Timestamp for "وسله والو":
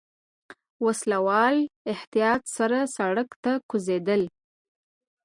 0.85-1.69